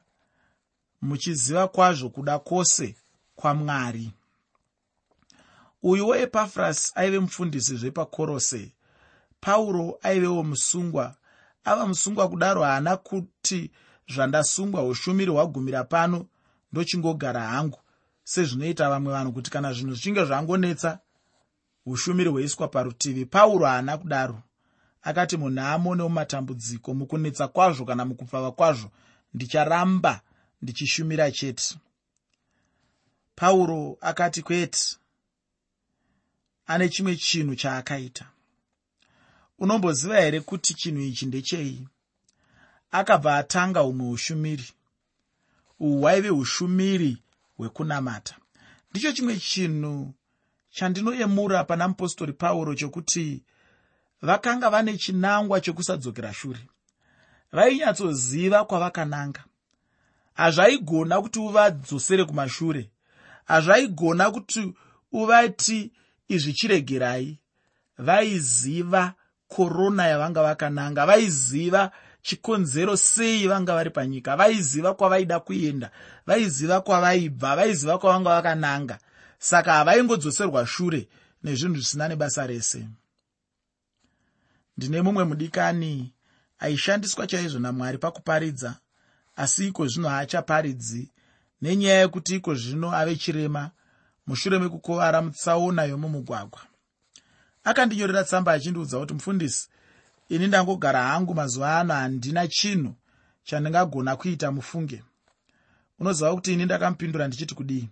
muchiziva 1.02 1.68
kwazvo 1.68 2.10
kuda 2.10 2.40
kwose 2.40 2.96
kwamwari. 3.36 4.12
Uyuwo 5.84 6.16
epafurasi 6.16 6.92
aive 6.96 7.20
mufundisi 7.20 7.76
zvepakorose. 7.78 8.72
Pauro 9.42 10.00
aivewo 10.02 10.44
musungwa. 10.44 11.16
Ava 11.64 11.88
musungwa 11.88 12.30
kudaro 12.30 12.64
haana 12.64 12.98
kuti 12.98 13.72
zvandasungwa 14.08 14.84
ushumiri 14.84 15.32
hwagumira 15.32 15.84
pano 15.84 16.26
ndochingogara 16.72 17.42
hangu 17.42 17.80
sezvinoita 18.30 18.90
vamwe 18.90 19.12
vanhu 19.14 19.32
kuti 19.34 19.50
kana 19.52 19.74
zvinhu 19.74 19.94
zvichinge 19.94 20.26
zvangonetsa 20.26 21.00
ushumiri 21.86 22.30
hweiswa 22.30 22.68
parutivi 22.68 23.26
pauro 23.26 23.66
haana 23.66 23.98
kudaro. 23.98 24.44
Akati 25.02 25.38
munhu 25.38 25.62
amonewo 25.62 26.10
matambudziko 26.10 26.94
mukunetsa 26.94 27.48
kwazvo 27.48 27.86
kana 27.86 28.06
mukupfava 28.06 28.52
kwazvo 28.52 28.92
ndicharamba 29.34 30.22
ndichishumira 30.62 31.32
chete. 31.32 31.76
Pauro 33.36 33.98
akati 34.02 34.42
kwete 34.42 34.98
ane 36.68 36.90
chimwe 36.90 37.16
chinhu 37.16 37.56
chaakaita. 37.56 38.26
Unomboziva 39.60 40.22
here 40.22 40.42
kuti 40.42 40.74
chinhu 40.74 41.02
ichi 41.02 41.26
ndechei? 41.26 41.88
Akabva 42.92 43.38
atanga 43.38 43.80
humwe 43.80 44.10
ushumiri. 44.10 44.68
Uhwu 45.80 46.02
hwaive 46.02 46.30
ushumiri 46.30 47.18
hwekunamata 47.60 48.36
ndicho 48.92 49.12
chimwe 49.12 49.36
chinhu 49.38 50.14
chandinoyemura 50.70 51.64
pana 51.64 51.88
mupostori 51.88 52.34
pauro 52.34 52.76
chokuti 52.76 53.44
vakanga 54.22 54.70
vane 54.70 54.98
chinangwa 54.98 55.62
chokusadzokera 55.62 56.34
shure. 56.34 56.60
Vainyatsoziva 57.52 58.66
kwavakananga. 58.66 59.44
Hazvaigona 60.34 61.22
kuti 61.22 61.40
uvadzosere 61.40 62.26
kumashure. 62.26 62.92
Hazvaigona 63.46 64.32
kuti 64.32 64.74
uvati 65.12 65.92
izvi 66.28 66.54
chiregerai. 66.54 67.40
Vaiziva 67.98 69.14
korona 69.48 70.08
yavanga 70.08 70.44
vakananga. 70.44 71.06
Vaiziva 71.06 71.92
chikonzero 72.22 72.98
sei 72.98 73.48
vanga 73.48 73.74
vari 73.74 73.90
panyika. 73.90 74.36
Vaiziva 74.36 74.94
kwavaida 74.94 75.40
kuenda 75.40 75.92
vaiziva 76.28 76.82
kwavaibva 76.82 77.56
vaiziva 77.56 77.98
kwavanga 77.98 78.30
vakananga. 78.30 79.00
Saka 79.40 79.74
havaingodzoserwa 79.74 80.68
shure 80.68 81.08
nezvinhu 81.44 81.76
zvisina 81.76 82.08
nebasa 82.08 82.48
rese. 82.48 82.88
Ndine 84.78 85.02
mumwe 85.02 85.24
mudikani 85.24 86.14
aishandiswa 86.60 87.28
chaizvo 87.28 87.60
namwari 87.60 87.98
pakuparidza 87.98 88.76
asi 89.36 89.68
iko 89.68 89.88
zvino 89.88 90.10
haachaparidzi. 90.10 91.12
Nenyaya 91.62 92.00
yekuti 92.00 92.36
iko 92.36 92.56
zvino 92.56 92.96
ave 92.96 93.16
chirema 93.16 93.72
mushure 94.28 94.60
mekukuvara 94.60 95.22
mutsaona 95.22 95.84
yomumugwagwa 95.84 96.62
akandinyorera 97.64 98.24
tsamba 98.24 98.54
achindiudza 98.54 99.00
kuti 99.00 99.14
mufundisi 99.14 99.70
ini 100.30 100.48
ndangogara 100.48 101.04
hangu 101.04 101.36
mazuva 101.36 101.80
ano 101.80 101.94
handina 101.94 102.48
chinhu 102.48 102.96
chandingagona 103.44 104.16
kuita 104.16 104.52
mufunge. 104.52 105.04
Unoziva 106.00 106.34
kuti 106.36 106.54
ini 106.54 106.66
ndakamupindura 106.66 107.28
ndichiti 107.28 107.56
kudii? 107.56 107.90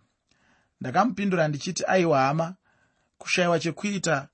Ndakamupindura 0.81 1.47
ndichiti 1.47 1.83
aiwa 1.87 2.19
hama 2.21 2.55
kushayiwa 3.17 3.59
chekuita 3.59 4.27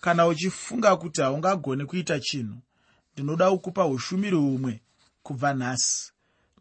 kana 0.00 0.26
uchifunga 0.26 0.96
kuti 0.96 1.20
haungagoni 1.22 1.86
kuita 1.86 2.20
chinhu 2.20 2.58
ndinoda 3.12 3.50
kukupa 3.50 3.86
ushumiri 3.86 4.36
humwe 4.36 4.80
kubva 5.22 5.54
nhasi. 5.54 6.12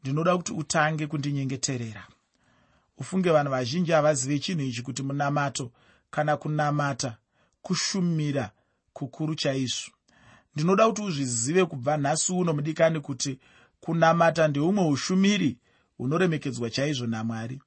Ndinoda 0.01 0.37
kuti 0.37 0.53
utange 0.53 1.07
kundinyengeterera. 1.07 2.07
Ufunge 2.97 3.31
vanhu 3.31 3.51
vazhinji 3.51 3.91
havazive 3.91 4.39
chinhu 4.39 4.61
ichi 4.61 4.81
kuti 4.81 5.03
munamato 5.03 5.71
kana 6.11 6.37
kunamata 6.37 7.17
kushumira 7.61 8.51
kukuru 8.93 9.35
chaizvo 9.35 9.91
ndinoda 10.55 10.87
kuti 10.87 11.01
uzvizive 11.01 11.65
kubva 11.65 11.97
nhasi 11.97 12.33
uno 12.33 12.53
mudikani 12.53 12.99
kuti 12.99 13.39
kunamata 13.81 14.47
ndeumwe 14.47 14.87
ushumiri 14.87 15.57
hunoremekedzwa 15.97 16.69
chaizvo 16.69 17.07
namwari. 17.07 17.61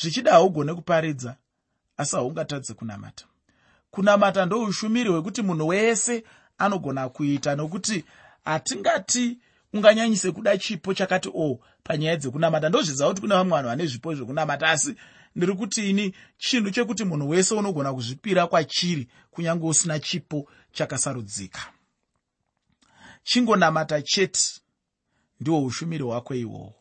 Zvichida 0.00 0.32
haugone 0.32 0.74
kuparidza 0.74 1.36
asi 1.96 2.16
haungatadze 2.16 2.74
kunamata. 2.74 3.24
Kunamata 3.90 4.46
ndoushumiri 4.46 5.10
hwekuti 5.10 5.42
munhu 5.42 5.68
wese 5.68 6.24
anogona 6.58 7.08
kuita 7.08 7.56
nokuti 7.56 8.04
hatingati 8.44 9.38
unganyanyise 9.72 10.32
kuda 10.32 10.58
chipo 10.58 10.94
chakati 10.94 11.28
o 11.28 11.32
oh, 11.34 11.60
panyaya 11.82 12.16
dzekunamata. 12.16 12.68
Ndozviziva 12.68 13.08
kuti 13.08 13.20
kune 13.20 13.34
vamwe 13.34 13.50
vanhu 13.52 13.68
vane 13.68 13.86
zvipo 13.86 14.14
zvekunamata 14.14 14.68
asi 14.70 14.94
ndiri 15.36 15.54
kuti 15.54 15.90
ini 15.90 16.14
chinhu 16.38 16.70
chekuti 16.70 17.04
munhu 17.04 17.28
wese 17.28 17.54
unogona 17.54 17.94
kuzvipira 17.94 18.46
kwachiri 18.46 19.08
kunyange 19.30 19.66
usina 19.66 19.98
chipo 19.98 20.48
chakasarudzika 20.72 21.60
chingonamata 23.30 24.02
chete 24.02 24.40
ndihwo 25.40 25.64
ushumiri 25.64 26.04
hwako 26.04 26.34
ihwohwo 26.34 26.74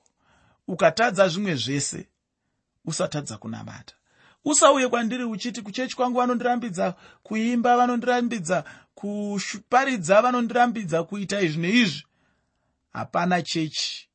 ukatadza 0.67 1.27
zvimwe 1.27 1.55
zvese 1.55 2.07
usatadza 2.85 3.37
kunamata. 3.37 3.95
Usauye 4.45 4.87
kwandiri 4.87 5.23
uchiti 5.23 5.61
kuchechi 5.61 5.95
kwangu 5.95 6.17
vanondirambidza 6.17 6.95
kuimba 7.23 7.77
vanondirambidza 7.77 8.63
kuparidza 8.95 10.21
vanondirambidza 10.21 11.03
kuita 11.03 11.41
izvi 11.41 11.61
neizvi. 11.61 12.03
Hapana 12.93 13.41
chechi 13.41 14.09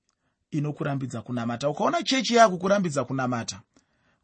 inokurambidza 0.50 1.22
kunamata. 1.22 1.68
Ukaona 1.68 2.02
chechi 2.02 2.34
yakukurambidza 2.34 3.04
kunamata 3.04 3.60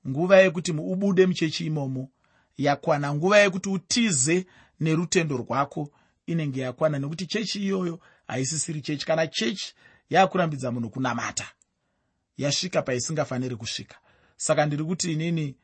nguva 0.09 0.37
yekuti 0.39 0.73
ubude 0.73 1.27
muchechi 1.27 1.67
imomo 1.67 2.09
yakwana 2.57 3.15
nguva 3.15 3.39
yekuti 3.39 3.69
utize 3.69 4.47
nerutendo 4.81 5.37
rwako 5.37 5.91
inenge 6.33 6.61
yakwana 6.61 6.99
nekuti 6.99 7.27
chechi 7.27 7.59
iyoyo 7.63 8.01
haisisiri 8.27 8.81
chechi. 8.83 9.07
Kana 9.07 9.27
chechi 9.27 9.75
yakurambidza 10.11 10.73
munhu 10.73 10.91
kunamata 10.91 11.49
yasvika 12.37 12.83
paisingafaniri 12.83 13.57
kusvika. 13.57 13.97
Saka 14.37 14.67
ndiri 14.67 14.85
kuti 14.85 15.13
inini 15.13 15.57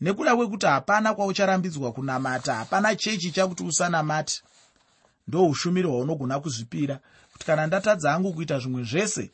nekuda 0.00 0.36
kwekuti 0.36 0.66
hapana 0.66 1.14
kwaucharambidzwa 1.14 1.92
kunamata 1.92 2.54
hapana 2.54 2.96
chechi 2.96 3.30
chakuti 3.30 3.62
usanamati 3.62 4.42
ndo 5.28 5.46
ushumiri 5.46 5.88
hwaunogona 5.88 6.40
kuzvipira 6.40 7.00
kuti 7.32 7.46
kana 7.46 7.66
ndatadza 7.66 8.10
hangu 8.10 8.32
kuita 8.34 8.58
zvimwe 8.58 8.84
zvese 8.84 9.30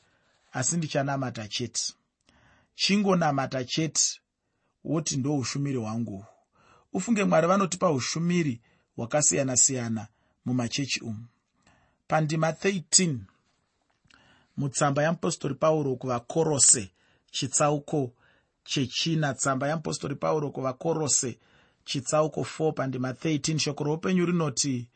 asi 0.53 0.77
ndichanamata 0.77 1.49
chete. 1.49 1.92
Chingonamata 2.75 3.64
chete 3.64 4.20
woti 4.85 5.16
ndo 5.16 5.37
ushumiri 5.37 5.77
hwangu. 5.79 6.25
Ufunge 6.92 7.25
mwari 7.25 7.47
vanotipa 7.47 7.90
ushumiri 7.90 8.61
hwakasiyana-siyana 8.97 10.07
mumachechi 10.45 11.01
umu. 11.01 11.25
Pandima 12.09 12.51
13 12.51 13.17
mutsamba 14.57 15.03
yamupostori 15.03 15.55
pauro 15.55 15.97
kuvakorose 15.97 16.91
chitsauko 17.31 18.13
chechina. 18.65 19.35
Tsamba 19.35 19.69
yamupostori 19.69 20.15
pauro 20.15 20.51
kuvakorose 20.51 21.39
chitsauko 21.85 22.41
4 22.41 22.73
pandima 22.73 23.13
13 23.13 23.59
shoko 23.59 23.85
roupenyu 23.85 24.27
rinoti 24.27 24.89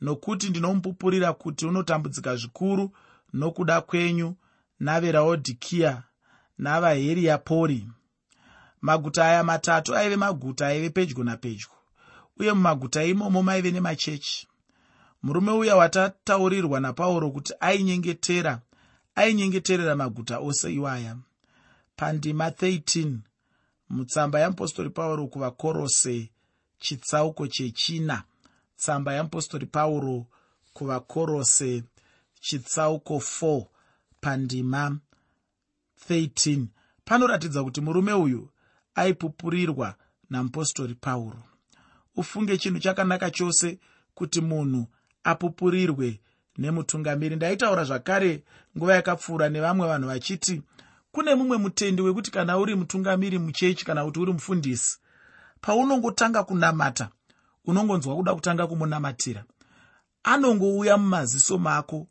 nokuti 0.00 0.50
ndinomupupurira 0.50 1.32
kuti 1.32 1.66
unotambudzika 1.66 2.36
zvikuru 2.36 2.90
nokuda 3.32 3.80
kwenyu 3.80 4.34
naveraodhikiya 4.80 6.02
navaheriapori 6.58 7.88
maguta 8.80 9.24
aya 9.24 9.44
matatu 9.44 9.96
aive 9.96 10.16
maguta 10.16 10.66
aive 10.66 10.90
pedyo 10.90 11.24
napedyo 11.24 11.68
uye 12.38 12.52
mumaguta 12.52 13.04
imomo 13.04 13.42
maive 13.42 13.70
nemachechi 13.70 14.47
murume 15.28 15.52
uya 15.52 15.76
watataurirwa 15.76 16.80
napauro 16.80 17.30
kuti 17.30 17.54
ainyengetera 17.60 18.60
ainyengeterera 19.14 19.96
maguta 19.96 20.38
ose 20.38 20.74
iwaya. 20.74 21.16
Pandima 21.96 22.48
13 22.48 23.16
mutsamba 23.88 24.40
yamupostori 24.40 24.90
pauro 24.90 25.26
kuvakorose 25.26 26.30
chitsauko 26.78 27.46
chechina. 27.46 28.22
Tsamba 28.76 29.12
yamupostori 29.14 29.66
pauro 29.66 30.26
kuvakorose 30.72 31.84
chitsauko 32.40 33.16
4 33.16 33.66
pandima 34.20 34.98
13 36.08 36.66
panoratidza 37.04 37.64
kuti 37.64 37.80
murume 37.80 38.12
uyu 38.12 38.50
aipupurirwa 38.94 39.94
namupostori 40.30 40.94
pauro. 40.94 41.42
Ufunge 42.16 42.58
chinhu 42.58 42.78
chakanaka 42.78 43.30
chose 43.30 43.78
kuti 44.14 44.40
munhu 44.40 44.86
apupurirwe 45.30 46.20
nemutungamiri. 46.58 47.36
Ndaitaura 47.36 47.84
zvakare 47.84 48.42
nguva 48.76 48.94
yakapfuura 48.94 49.48
nevamwe 49.48 49.86
vanhu 49.88 50.08
vachiti 50.08 50.62
kune 51.12 51.34
mumwe 51.34 51.56
mutendi 51.58 52.02
wekuti 52.02 52.30
kana 52.30 52.58
uri 52.58 52.74
mutungamiri 52.74 53.38
muchechi 53.38 53.84
kana 53.84 54.04
kuti 54.04 54.20
uri 54.20 54.32
mufundisi 54.32 54.98
paunongotanga 55.60 56.44
kunamata 56.44 57.08
unongonzwa 57.64 58.16
kuda 58.16 58.34
kutanga 58.34 58.66
kumunamatira 58.66 59.44
anongouya 60.22 60.96
mumaziso 60.98 61.58
mako 61.58 62.06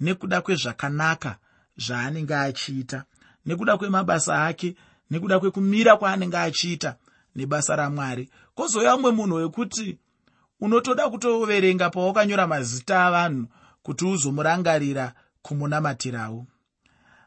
nekuda 0.00 0.40
kwezvakanaka 0.40 1.36
zvaanenge 1.76 2.34
achiita 2.34 3.04
nekuda 3.46 3.76
kwemabasa 3.76 4.46
ake 4.46 4.76
nekuda 5.10 5.40
kwekumira 5.40 5.96
kwaanenge 5.96 6.36
achiita 6.38 6.96
nebasa 7.36 7.76
ramwari. 7.76 8.30
Kwozouya 8.54 8.96
mumwe 8.96 9.10
munhu 9.10 9.36
wekuti 9.36 9.98
unotoda 10.62 11.10
kutoverenga 11.10 11.90
pawakanyora 11.90 12.46
mazita 12.46 13.06
avanhu 13.06 13.46
kuti 13.82 14.04
uzomurangarira 14.04 15.12
kumunamatirawo. 15.42 16.46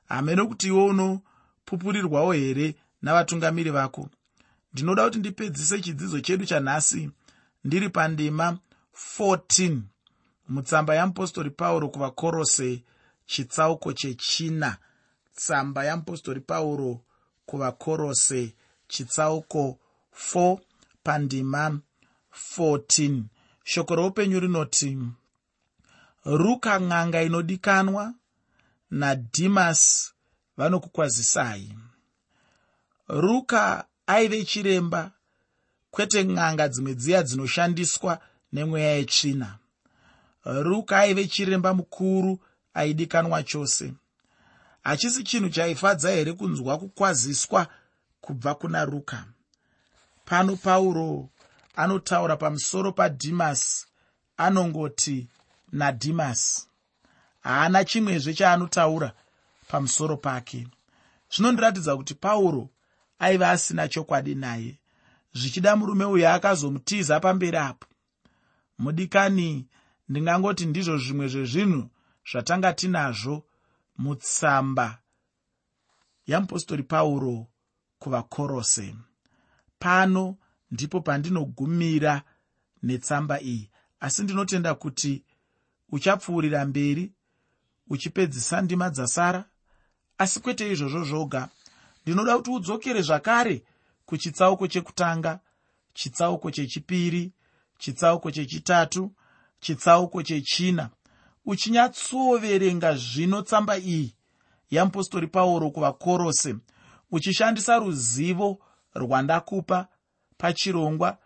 Hamene 0.06 0.44
kuti 0.46 0.68
iwe 0.68 0.84
unopupurirwawo 0.84 2.32
here 2.32 2.76
navatungamiri 3.02 3.72
vako? 3.72 4.10
Ndinoda 4.74 5.04
kuti 5.04 5.20
ndipedzise 5.20 5.80
chidzidzo 5.82 6.20
chedu 6.20 6.46
chanhasi. 6.46 7.12
Ndiri 7.64 7.90
pandima 7.90 8.58
14 9.18 9.80
mutsamba 10.50 10.96
yamupostori 10.96 11.50
pauro 11.50 11.90
kuvakorose 11.90 12.84
chitsauko 13.26 13.94
chechina. 13.94 14.78
Tsamba 15.36 15.86
yamupostori 15.86 16.40
pauro 16.40 17.02
kuvakorose 17.46 18.54
chitsauko 18.88 19.80
4 20.34 20.58
pandima 21.04 21.80
14 22.58 23.24
shoko 23.64 23.96
roupenyu 23.96 24.40
rinoti 24.40 24.98
ruka 26.26 26.82
ng'anga 26.82 27.22
inodikanwa 27.24 28.14
nadhimasi 28.92 30.12
vanokukwazisai. 30.58 31.74
Ruka 33.08 33.86
aive 34.08 34.46
chiremba 34.46 35.12
kwete 35.92 36.26
ng'anga 36.26 36.68
dzimwe 36.68 36.94
dziya 36.96 37.24
dzinoshandiswa 37.24 38.14
nemweya 38.54 38.92
yetsvina. 38.98 39.50
Ruka 40.46 40.98
aive 41.00 41.28
chiremba 41.28 41.74
mukuru 41.74 42.40
aidikanwa 42.74 43.44
chose. 43.44 43.94
Hachisi 44.84 45.24
chinhu 45.24 45.50
chaifadza 45.50 46.10
here 46.12 46.34
kunzwa 46.34 46.78
kukwaziswa 46.78 47.68
kubva 48.22 48.56
kuna 48.56 48.86
ruka? 48.86 49.26
Pano 50.26 50.56
pauro 50.56 51.30
anotaura 51.76 52.38
pamusoro 52.38 52.92
padhimasi 52.92 53.86
anongoti 54.38 55.28
nadhimasi 55.72 56.68
haana 57.42 57.86
chimwezve 57.86 58.34
chaanotaura 58.34 59.12
pamusoro 59.68 60.18
pake. 60.18 60.68
Zvinondiratidza 61.32 61.98
kuti 61.98 62.14
pauro 62.14 62.70
aiva 63.20 63.50
asina 63.50 63.88
chokwadi 63.88 64.36
naye. 64.36 64.80
Zvichida 65.34 65.76
murume 65.76 66.06
uyo 66.06 66.34
akazomutiza 66.34 67.20
pamberi 67.20 67.58
apo. 67.58 67.88
Mudikani 68.78 69.68
ndingangoti 70.10 70.66
ndizvo 70.66 70.98
zvimwe 70.98 71.28
zvezvinhu 71.28 71.90
zvatanga 72.32 72.74
tinazvo 72.74 73.44
mutsamba 73.98 74.98
yamupostori 76.28 76.84
pauro 76.84 77.48
kuvakorose. 78.00 78.96
Pano 79.80 80.38
ndipo 80.76 81.02
pandinogumira 81.02 82.22
netsamba 82.84 83.42
iyi. 83.42 83.70
Asi 84.00 84.24
ndinotenda 84.24 84.76
kuti 84.76 85.24
uchapfuurira 85.90 86.66
mberi 86.66 87.12
uchipedzisa 87.90 88.62
ndima 88.62 88.90
dzasara. 88.90 89.46
Asi 90.18 90.40
kwete 90.40 90.72
izvozvo 90.72 91.04
zvoga 91.04 91.50
ndinoda 92.04 92.38
kuti 92.38 92.52
udzokere 92.52 93.02
zvakare 93.02 93.64
kuchitsauko 94.06 94.68
chekutanga 94.68 95.40
chitsauko 95.94 96.52
chechipiri 96.52 97.34
chitsauko 97.78 98.32
chechitatu 98.32 99.12
chitsauko 99.60 100.24
chechina. 100.24 100.90
Uchinyatsoverenga 101.46 102.96
zvino 102.96 103.42
tsamba 103.42 103.78
iyi 103.78 104.16
yamupostori 104.72 105.28
pauro 105.28 105.72
kuvakorose 105.72 106.56
uchishandisa 107.12 107.80
ruzivo 107.80 108.60
rwandakupa 108.96 109.88
pachirongwa 110.38 111.18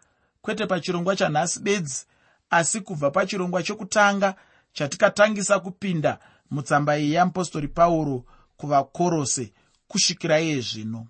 kwete 0.42 0.66
pachirongwa 0.66 1.16
chanhasi 1.16 1.60
bedzi 1.60 2.06
asi 2.50 2.82
kubva 2.82 3.12
pachirongwa 3.12 3.64
chokutanga 3.64 4.36
chatikatangisa 4.74 5.60
kupinda 5.60 6.20
mutsamba 6.52 6.98
iyi 6.98 7.14
yamupostori 7.14 7.68
pauro 7.68 8.26
kuvakorose 8.58 9.54
kusvikira 9.88 10.40
iye 10.40 10.62
zvino 10.62 11.08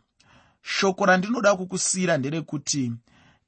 shoko 0.61 1.05
randinoda 1.05 1.55
kukusiyira 1.55 2.17
nderekuti 2.17 2.91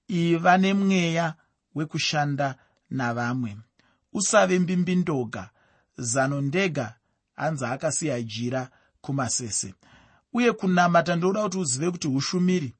iva 0.08 0.58
nemweya 0.58 1.34
wekushanda 1.76 2.56
navamwe. 2.90 3.58
Usave 4.14 4.60
mbimbindoga 4.60 5.50
zano 5.98 6.42
ndega 6.42 6.96
hanzi 7.36 7.66
akasiya 7.66 8.22
jira 8.22 8.70
kumasese. 9.02 9.74
Uye 10.34 10.52
kunamata 10.52 11.16
ndinoda 11.16 11.44
kuti 11.44 11.58
uzive 11.58 11.92
kuti 11.92 12.08
ushumiri 12.08 12.76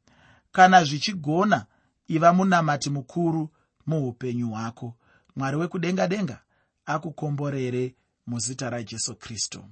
kana 0.52 0.84
zvichigona 0.84 1.66
iva 2.08 2.34
munamati 2.34 2.90
mukuru 2.90 3.50
muupenyu 3.88 4.50
hwako. 4.50 4.94
Mwari 5.36 5.58
wekudenga 5.58 6.08
denga 6.08 6.40
akukomborere 6.86 7.96
muzita 8.28 8.70
rajesu 8.70 9.16
kristu 9.16 9.64